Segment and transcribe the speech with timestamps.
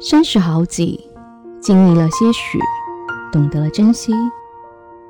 [0.00, 1.10] 三十好几，
[1.60, 2.56] 经历了些许，
[3.32, 4.12] 懂得了珍惜。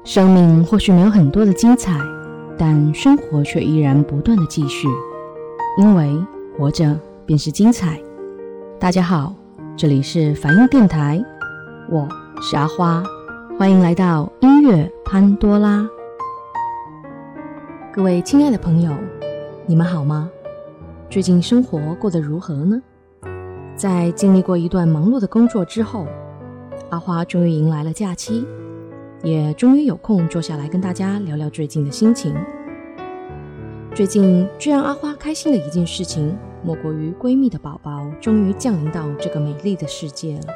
[0.02, 2.00] 生命或许没有很多的精彩，
[2.56, 4.88] 但生活却依然不断的继续，
[5.76, 6.18] 因为
[6.56, 8.00] 活着便是精彩。
[8.80, 9.34] 大家好，
[9.76, 11.22] 这里是梵音电台，
[11.90, 12.08] 我
[12.40, 13.04] 是阿花，
[13.58, 15.86] 欢迎来到音乐潘多拉。
[17.92, 18.90] 各位亲爱的朋友，
[19.66, 20.30] 你们好吗？
[21.10, 22.80] 最近生活过得如何呢？
[23.78, 26.04] 在经历过一段忙碌的工作之后，
[26.90, 28.44] 阿花终于迎来了假期，
[29.22, 32.34] 也终于有空坐下来跟大家聊聊最近的心情。
[33.94, 40.46] 最近最让阿花开心的一件事情，莫过于闺蜜的宝宝终于降临到这个美丽的世界了。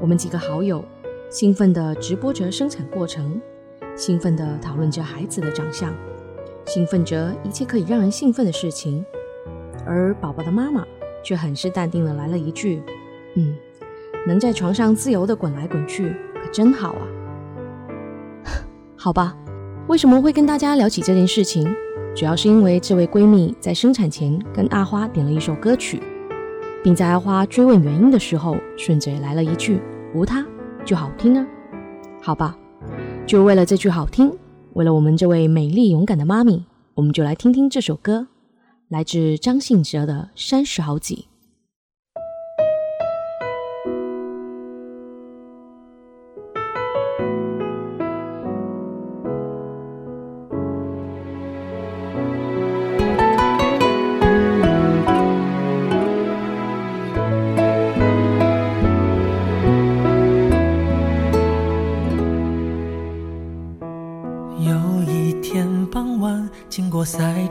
[0.00, 0.84] 我们几个好友
[1.28, 3.40] 兴奋地直播着生产过程，
[3.96, 5.92] 兴奋地讨论着孩子的长相，
[6.64, 9.04] 兴奋着一切可以让人兴奋的事情，
[9.84, 10.86] 而宝宝的妈妈。
[11.26, 12.80] 却很是淡定的来了一句
[13.34, 13.52] ：“嗯，
[14.28, 17.02] 能在床上自由的滚来滚去，可真好啊。”
[18.96, 19.36] 好吧，
[19.88, 21.68] 为什么会跟大家聊起这件事情？
[22.14, 26.00] 主要是因为这位闺蜜在生产前跟阿花点了一首歌曲，
[26.84, 29.80] 并在阿花追问原因的时候，顺嘴来了一句
[30.14, 30.46] ：“无他
[30.84, 31.44] 就好听啊。”
[32.22, 32.56] 好吧，
[33.26, 34.32] 就为了这句好听，
[34.74, 38.28] 为了我们这位美丽勇敢的妈咪，我们就来听听这首歌。
[38.88, 41.26] 来自张信哲的《三十好几》。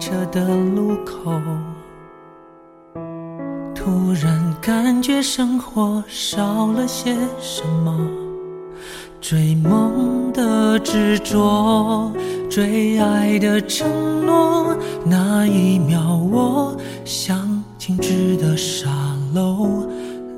[0.06, 1.34] 车的路口，
[3.74, 8.08] 突然感觉生活少了些什么。
[9.20, 12.12] 追梦的执着，
[12.52, 18.88] 追爱的承诺，那一秒我像静止的沙
[19.34, 19.90] 漏，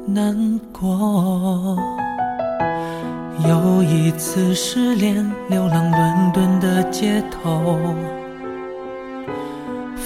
[0.06, 1.78] 难过。
[3.46, 7.78] 有一次失恋，流浪伦敦的街头。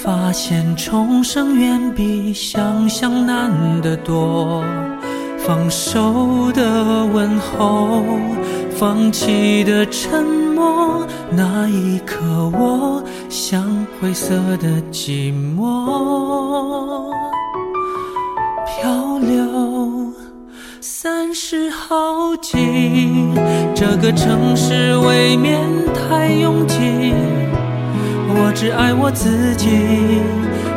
[0.03, 3.51] 发现重生远比想象难
[3.81, 4.63] 得多，
[5.38, 8.01] 放手的问候，
[8.72, 10.25] 放弃的沉
[10.56, 12.17] 默，那一刻
[12.51, 13.63] 我像
[14.00, 17.13] 灰色的寂寞，
[18.66, 20.12] 漂流
[20.79, 22.57] 三十好几，
[23.75, 25.59] 这个城市未免
[25.94, 27.13] 太拥挤。
[28.44, 29.69] 我只爱我自己，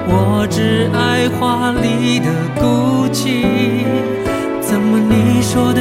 [0.06, 2.28] 我只爱华丽的
[2.60, 3.44] 孤寂。
[4.60, 5.80] 怎么你说的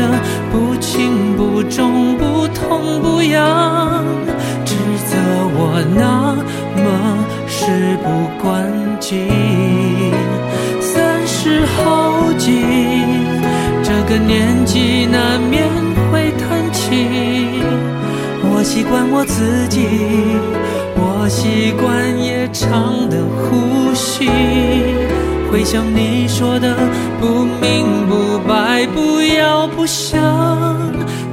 [0.51, 4.03] 不轻不重不痛不痒，
[4.65, 4.75] 指
[5.07, 5.17] 责
[5.55, 6.35] 我那
[6.81, 6.85] 么
[7.47, 8.07] 事不
[8.41, 9.27] 关己？
[10.79, 12.63] 三十好几，
[13.83, 15.67] 这个年纪难免
[16.11, 17.61] 会叹气。
[18.45, 19.87] 我习惯我自己。
[21.23, 24.27] 我习惯夜长的呼吸，
[25.49, 26.75] 回想你说的
[27.17, 30.19] 不明不白，不要不想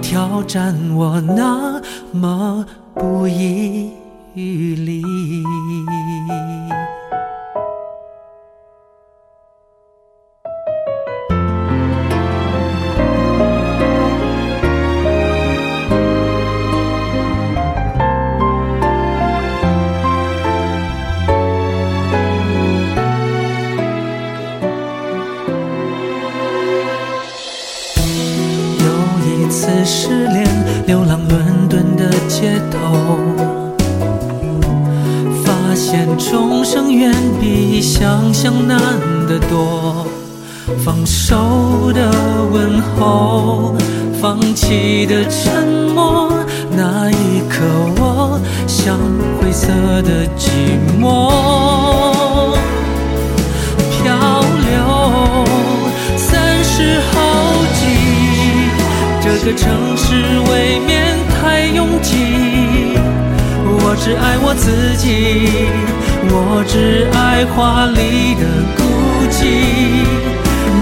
[0.01, 2.65] 挑战我那么
[2.95, 3.91] 不遗
[4.35, 5.03] 余力。
[29.51, 30.47] 次失恋，
[30.87, 33.19] 流浪伦敦的街头，
[35.45, 38.79] 发现众生远比想象难
[39.27, 40.07] 得多。
[40.85, 42.13] 放手的
[42.53, 43.75] 问候，
[44.23, 46.33] 放弃的沉默，
[46.77, 47.65] 那一刻
[47.99, 48.97] 我像
[49.41, 49.67] 灰色
[50.03, 51.33] 的寂寞。
[53.91, 54.15] 漂
[54.63, 55.45] 流，
[56.17, 57.30] 三十号。
[59.45, 60.15] 个城市
[60.51, 62.15] 未免太拥挤，
[63.65, 65.07] 我只爱我自己。
[66.33, 68.45] 我只爱华丽的
[68.77, 68.83] 孤
[69.31, 70.05] 寂，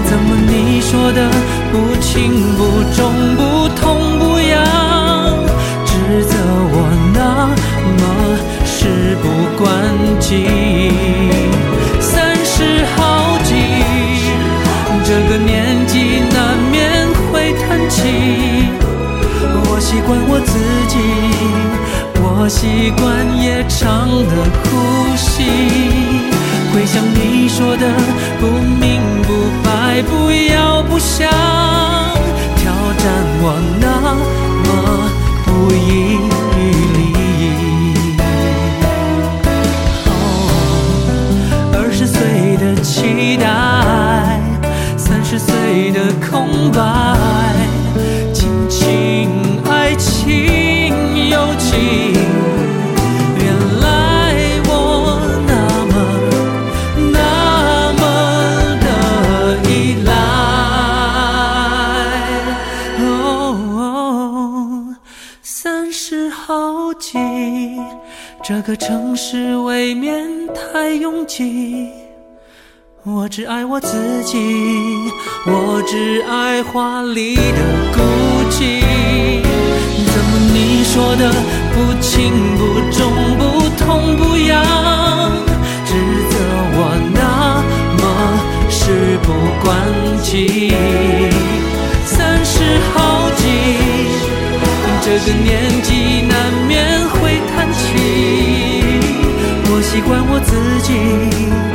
[0.05, 1.29] 怎么你说的
[1.71, 2.99] 不轻不重
[3.37, 4.61] 不痛不痒，
[5.85, 6.35] 指责
[6.71, 6.75] 我
[7.13, 7.47] 那
[7.97, 8.01] 么
[8.65, 9.25] 事不
[9.63, 9.65] 关
[10.19, 10.58] 己。
[22.49, 25.43] 习惯夜长的呼吸。
[26.73, 27.85] 回想你说的
[28.39, 28.47] 不
[28.81, 29.27] 明不
[29.63, 30.68] 白，不要
[68.49, 70.25] 这个城市未免
[70.55, 71.87] 太拥挤，
[73.03, 74.39] 我只爱我自己，
[75.45, 77.43] 我只爱华丽的
[77.93, 78.01] 孤
[78.49, 78.81] 寂。
[80.03, 81.31] 怎么你说的
[81.75, 82.97] 不轻不重
[83.37, 84.65] 不痛不痒，
[85.85, 85.93] 指
[86.31, 86.33] 责
[86.73, 86.77] 我
[87.13, 87.21] 那
[87.99, 88.03] 么
[88.67, 88.81] 事
[89.21, 89.27] 不
[89.63, 89.69] 关
[90.23, 90.73] 己？
[92.03, 93.45] 三十好几，
[95.03, 95.47] 这个年
[95.83, 96.33] 纪难
[96.67, 97.18] 免会
[97.95, 98.79] 我。
[99.91, 101.68] 习惯我自己，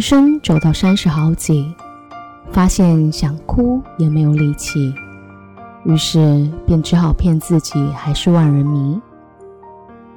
[0.00, 1.74] 人生走到三十好几，
[2.50, 4.94] 发现想哭也没有力气，
[5.84, 8.98] 于是便只好骗自己还是万人迷。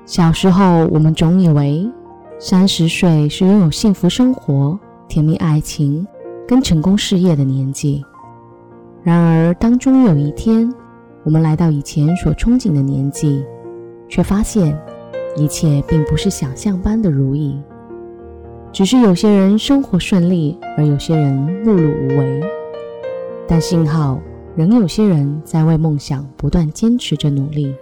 [0.05, 1.85] 小时候，我们总以为
[2.39, 6.07] 三十岁是拥有幸福生活、甜蜜爱情
[6.47, 8.05] 跟成功事业的年纪。
[9.03, 10.73] 然而，当终于有一天，
[11.25, 13.43] 我们来到以前所憧憬的年纪，
[14.07, 14.81] 却发现
[15.35, 17.61] 一切并不是想象般的如意。
[18.73, 22.41] 只是有些人生活顺利，而有些人碌碌无为。
[23.47, 24.19] 但幸好，
[24.55, 27.75] 仍有些人在为梦想不断坚持着努力。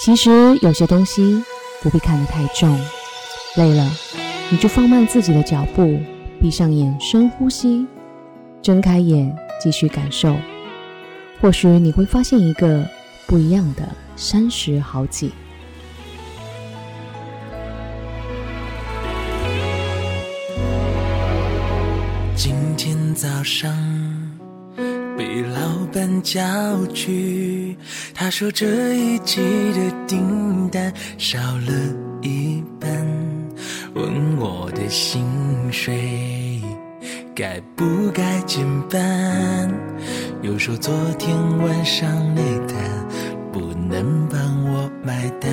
[0.00, 1.44] 其实有些东西
[1.80, 2.76] 不必看得太重，
[3.54, 3.88] 累了
[4.50, 5.96] 你就放慢自己的脚步，
[6.40, 7.86] 闭上眼深呼吸，
[8.60, 10.34] 睁开眼继续感受。
[11.40, 12.84] 或许你会发现一个
[13.28, 15.30] 不一样的三十好几。
[23.14, 23.72] 早上
[25.16, 26.42] 被老板叫
[26.88, 27.76] 去，
[28.12, 29.40] 他说这一季
[29.72, 31.72] 的订单少了
[32.22, 32.90] 一半，
[33.94, 35.24] 问我的薪
[35.70, 36.60] 水
[37.36, 39.72] 该不该减半，
[40.42, 42.76] 又说昨天晚上那单
[43.52, 44.40] 不能帮
[44.72, 45.52] 我买单，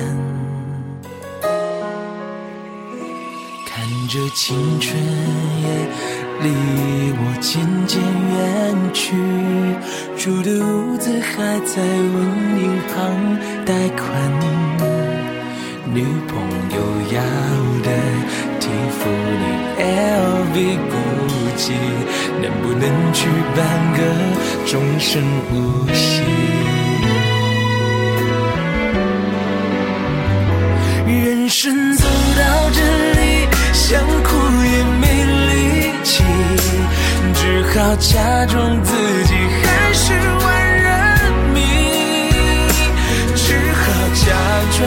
[3.66, 6.21] 看着青春也。
[6.42, 6.48] 离
[7.18, 7.50] 我渐
[7.86, 8.36] 渐远
[8.92, 9.14] 去，
[10.16, 11.30] 住的屋子还
[11.60, 12.14] 在问
[12.58, 12.94] 银行
[13.64, 14.02] 贷款，
[15.94, 16.30] 女朋
[16.74, 16.76] 友
[17.12, 17.16] 要
[17.82, 17.88] 的
[18.58, 18.62] 蒂
[18.98, 19.00] 芙
[19.40, 19.44] 尼、
[19.78, 20.56] LV、
[20.90, 20.92] 估
[21.56, 21.64] 计
[22.40, 23.60] 能不能去办
[23.94, 23.98] 个
[24.66, 25.22] 终身
[25.52, 25.52] 无
[25.94, 26.22] 息？
[31.06, 32.02] 人生走
[32.36, 32.80] 到这
[33.20, 34.28] 里，想哭
[37.74, 38.92] 好假装自
[39.24, 39.32] 己
[39.64, 40.88] 还是万人
[41.54, 41.58] 迷，
[43.34, 43.82] 只好
[44.14, 44.24] 假
[44.76, 44.80] 装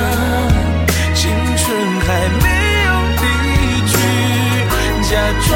[1.15, 1.21] 青
[1.57, 1.65] 春
[2.01, 2.07] 还
[2.41, 2.45] 没
[2.85, 2.89] 有
[3.21, 3.25] 离
[3.87, 3.93] 去，
[5.09, 5.11] 假
[5.47, 5.49] 装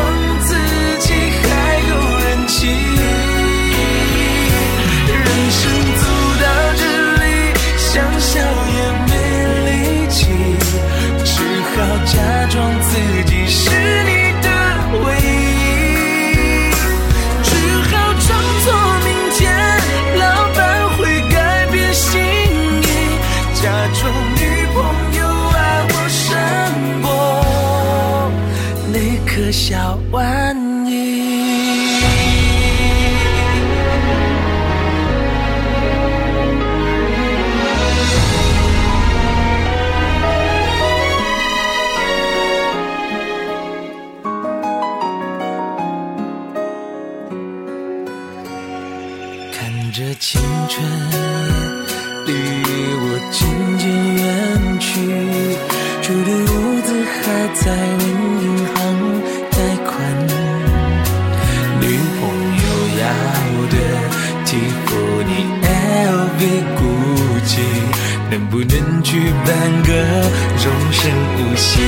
[70.69, 71.81] 无声无息。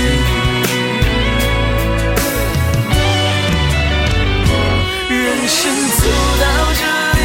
[5.09, 5.59] 人生
[5.99, 6.01] 走
[6.41, 6.45] 到
[6.79, 6.81] 这
[7.17, 7.21] 里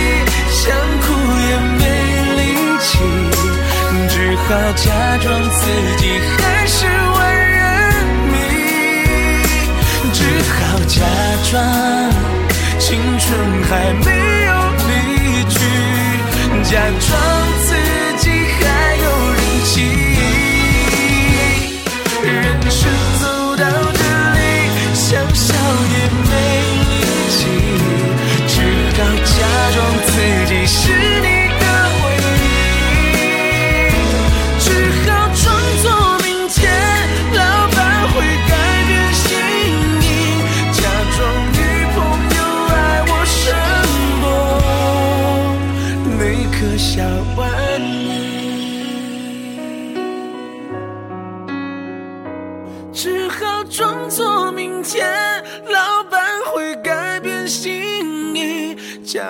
[0.50, 0.62] 想
[1.02, 1.04] 哭
[1.48, 1.82] 也没
[2.36, 2.40] 力
[2.80, 2.88] 气
[4.08, 4.84] 只好假
[5.18, 5.60] 装自
[5.98, 6.02] 己
[6.36, 7.18] 还是万
[7.50, 7.58] 人
[8.32, 8.34] 迷。
[10.12, 10.18] 只
[10.52, 10.94] 好假
[11.50, 11.52] 装
[12.78, 12.86] 青
[13.18, 13.24] 春
[13.68, 13.70] 还
[14.04, 14.06] 没
[14.44, 14.50] 有
[14.88, 14.90] 离
[15.48, 15.54] 去
[16.70, 17.10] 假装
[17.64, 17.85] 自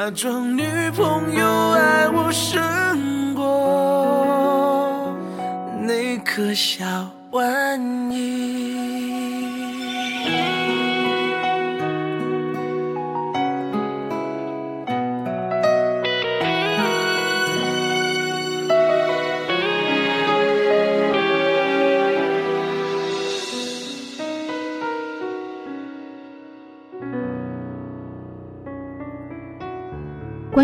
[0.07, 5.13] 假装女朋友爱我胜过
[5.83, 6.85] 那颗小
[7.33, 8.96] 玩意。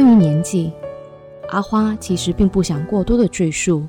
[0.02, 0.72] 关于年纪，
[1.50, 3.86] 阿花其实并不想过多的赘述，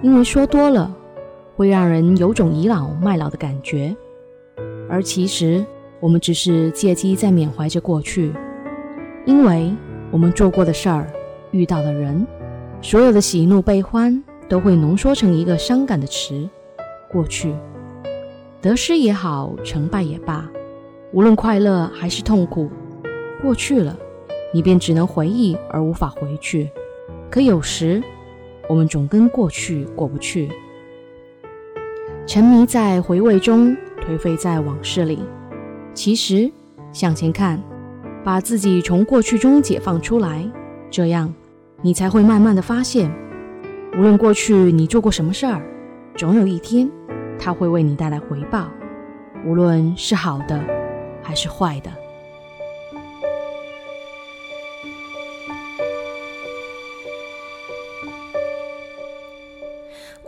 [0.00, 0.94] 因为说多了
[1.56, 3.96] 会让人有种倚老卖老的感觉。
[4.88, 5.66] 而其实
[5.98, 8.32] 我们只是借机在缅怀着过去，
[9.26, 9.74] 因为
[10.12, 11.10] 我们做过的事儿、
[11.50, 12.24] 遇到的人，
[12.80, 16.48] 所有的喜怒悲欢都会浓缩成一个伤感的词——
[17.10, 17.52] 过去。
[18.62, 20.48] 得失也好，成败也罢，
[21.12, 22.70] 无论快乐还是痛苦，
[23.42, 23.98] 过去了。
[24.54, 26.70] 你便只能回忆而无法回去，
[27.28, 28.00] 可有时
[28.68, 30.48] 我们总跟过去过不去，
[32.24, 35.18] 沉迷在回味中，颓废在往事里。
[35.92, 36.48] 其实
[36.92, 37.60] 向前看，
[38.22, 40.48] 把自己从过去中解放出来，
[40.88, 41.34] 这样
[41.82, 43.12] 你才会慢慢的发现，
[43.98, 45.60] 无论过去你做过什么事儿，
[46.16, 46.88] 总有一天
[47.40, 48.68] 它会为你带来回报，
[49.44, 50.60] 无论是好的
[51.24, 51.90] 还是坏的。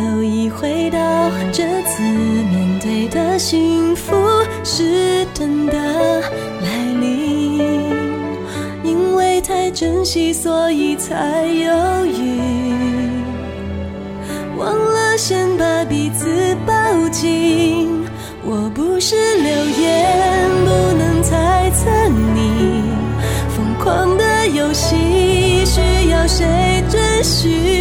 [0.00, 0.98] 都已回到
[1.52, 4.16] 这次面对的幸福
[4.64, 7.58] 是真的来临，
[8.82, 12.40] 因为太珍惜，所以才犹豫，
[14.56, 16.72] 忘了先把彼此抱
[17.10, 18.02] 紧。
[18.42, 19.50] 我不是流
[19.82, 22.82] 言，不能猜测你
[23.54, 24.96] 疯狂的游戏，
[25.66, 27.79] 需要谁准许？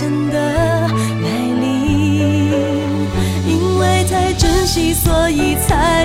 [0.00, 1.28] 真的来
[1.60, 2.52] 临，
[3.44, 5.97] 因为太珍惜，所以才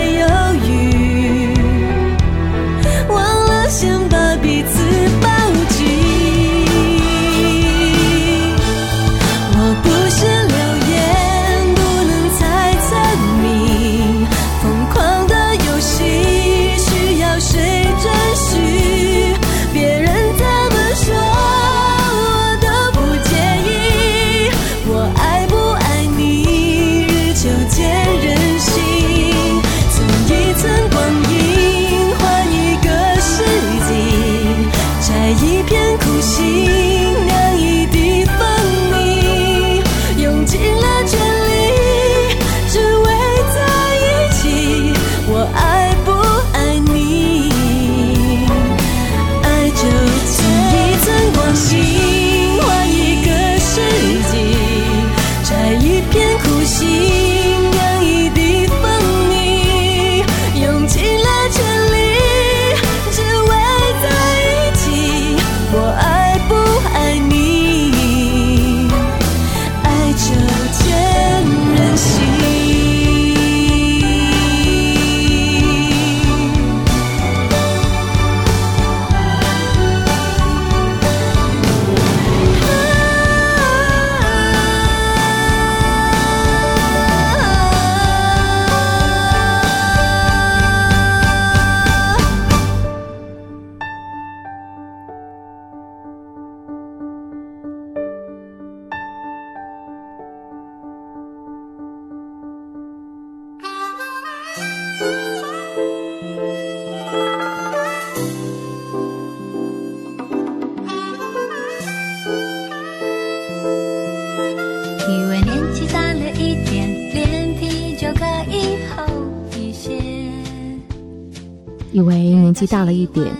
[122.67, 123.31] 大了一点，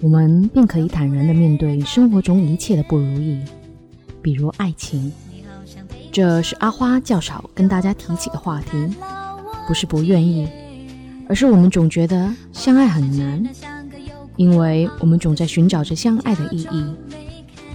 [0.00, 3.42] 我们便可以坦然地面对生活中一切的不如意，
[4.22, 5.12] 比如爱情。
[6.12, 8.70] 这是阿花较少跟大家提起的话题，
[9.66, 10.48] 不是不愿意，
[11.28, 13.44] 而是我们总觉得相爱很难，
[14.36, 16.84] 因为我们总在寻找着相爱的意义。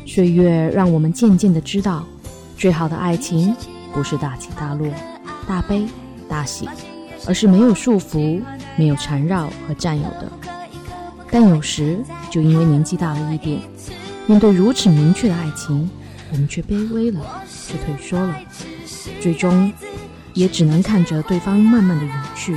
[0.06, 2.06] 岁月让我们渐渐地知道，
[2.58, 3.54] 最好的爱情
[3.94, 4.88] 不是大起大落、
[5.46, 5.86] 大悲
[6.30, 6.68] 大喜，
[7.28, 8.42] 而是没有束缚、
[8.78, 10.32] 没有缠绕和占有的。
[11.32, 12.00] 但有时，
[12.32, 13.60] 就因为年纪大了一点，
[14.26, 15.90] 面对如此明确的爱情，
[16.32, 18.36] 我们却卑微了，却退缩了，
[19.22, 19.72] 最终
[20.34, 22.56] 也只能看着对方慢慢的远去，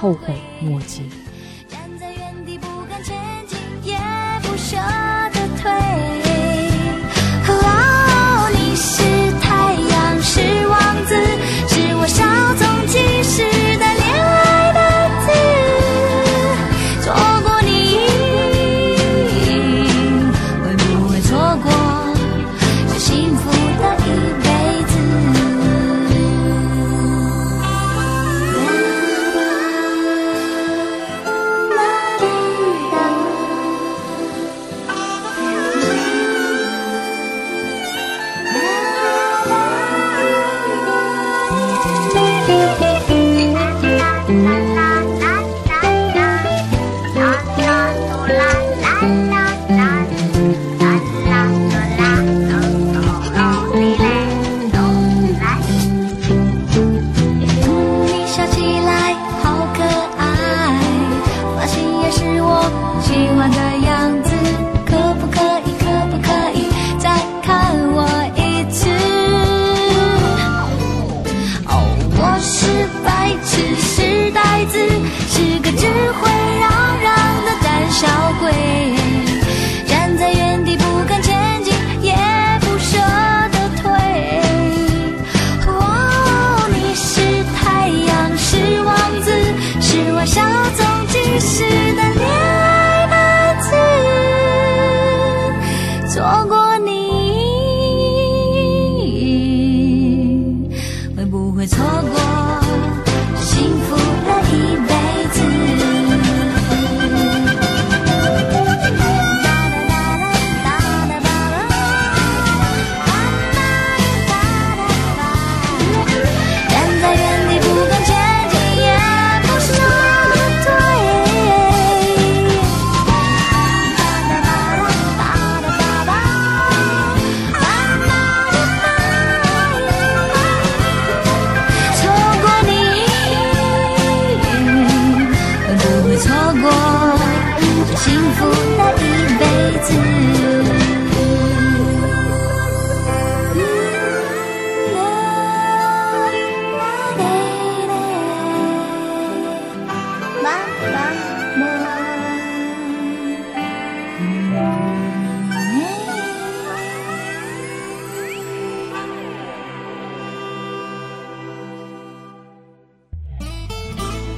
[0.00, 1.02] 后悔莫及。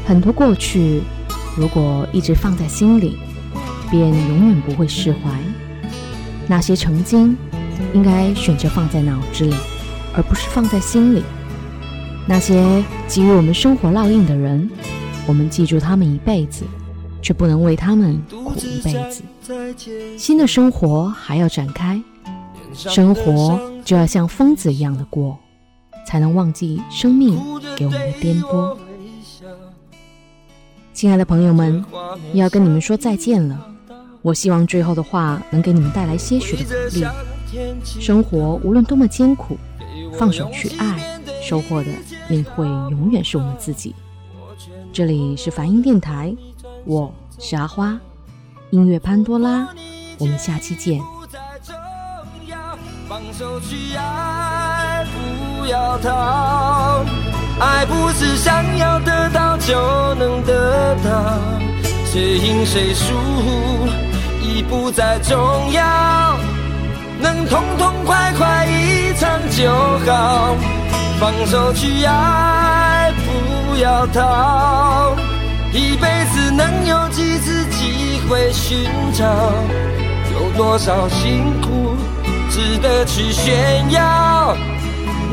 [0.06, 1.02] 很多过去，
[1.56, 3.18] 如果一直放在心里，
[3.90, 5.18] 便永远不会释怀。
[6.46, 7.36] 那些曾经，
[7.92, 9.54] 应该选择放在脑子里，
[10.14, 11.24] 而不是放在心里。
[12.24, 14.70] 那些给予我们生活烙印的人，
[15.26, 16.64] 我们记住他们一辈子，
[17.20, 19.24] 却不能为他们苦一辈子。
[20.16, 22.00] 新的生活还要展开，
[22.72, 25.36] 生活就要像疯子一样的过，
[26.06, 27.36] 才能忘记生命
[27.74, 28.76] 给我们的颠簸。
[30.96, 31.84] 亲爱的朋友们，
[32.32, 33.66] 要跟你们说再见了。
[34.22, 37.04] 我希望最后的话能给你们带来些许的鼓励。
[38.00, 39.58] 生活无论多么艰苦，
[40.18, 41.90] 放手去爱，收获的
[42.30, 43.94] 也会永远是我们自己。
[44.90, 46.34] 这里是梵音电台，
[46.86, 48.00] 我是阿花，
[48.70, 49.68] 音乐潘多拉，
[50.16, 50.98] 我们下期见。
[53.06, 55.06] 放手去爱，
[55.60, 57.04] 不要逃。
[57.58, 61.10] 爱不是想要得到就能得到，
[62.04, 63.14] 谁赢谁输
[64.42, 65.38] 已不再重
[65.72, 66.36] 要，
[67.18, 69.72] 能痛痛快快一场就
[70.06, 70.54] 好。
[71.18, 75.16] 放手去爱，不要逃，
[75.72, 79.24] 一辈子能有几次机会寻找？
[80.34, 81.96] 有多少辛苦
[82.50, 84.54] 值得去炫耀？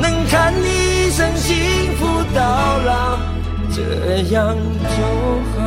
[0.02, 0.93] 能看你。
[1.14, 3.20] 一生幸福到老，
[3.72, 5.04] 这样就
[5.54, 5.62] 好。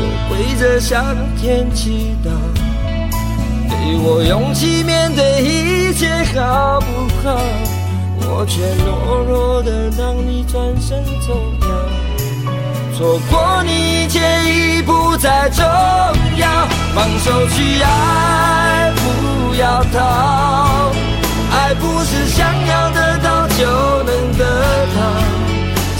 [0.00, 2.07] 我跪着向天祈
[4.18, 4.24] 祷。
[4.24, 6.86] 给我勇气面对一切，好不
[7.22, 7.38] 好？
[8.20, 11.68] 我却懦弱的让你转身走掉，
[12.96, 15.64] 错过你一切已不再重
[16.36, 16.66] 要。
[16.94, 20.90] 放手去爱，不要逃。
[21.50, 23.64] 爱不是想要得到就
[24.04, 24.44] 能得
[24.94, 25.00] 到，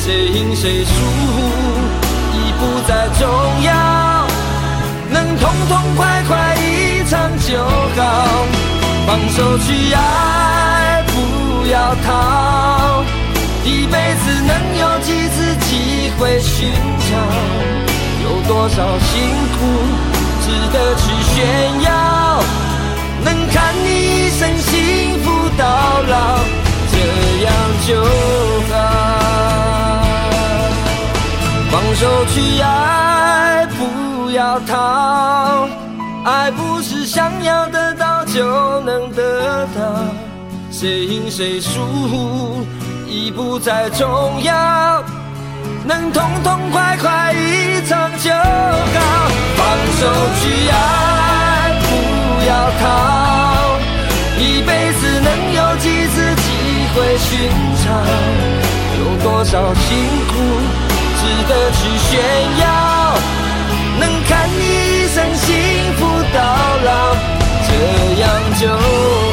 [0.04, 0.92] 谁赢谁输
[2.34, 3.26] 已不再重
[3.64, 4.27] 要，
[9.18, 13.02] 放手去爱，不要逃。
[13.64, 17.10] 一辈子能有几次机会寻找？
[18.22, 19.10] 有多少辛
[19.58, 19.58] 苦
[20.44, 21.02] 值得去
[21.34, 21.90] 炫耀？
[23.24, 25.26] 能看你一生幸福
[25.58, 25.64] 到
[26.08, 26.38] 老，
[26.92, 26.96] 这
[27.44, 27.52] 样
[27.88, 27.88] 就
[28.72, 28.74] 好。
[31.72, 35.68] 放手去爱，不要逃。
[36.24, 38.44] 爱不是想要得到就
[38.82, 39.80] 能得到，
[40.70, 42.66] 谁赢谁输
[43.06, 45.02] 已不再重要，
[45.86, 49.30] 能痛痛快快一场就好。
[49.56, 49.66] 放
[49.98, 50.06] 手
[50.38, 51.86] 去爱，不
[52.46, 52.84] 要逃，
[54.38, 56.46] 一辈子能有几次机
[56.94, 57.48] 会寻
[57.86, 57.88] 找？
[59.00, 59.96] 有多少辛
[60.28, 60.34] 苦
[61.16, 61.78] 值得去
[62.10, 62.20] 炫
[62.60, 62.64] 耀？
[63.98, 65.77] 能看你一生幸。
[68.60, 69.27] angel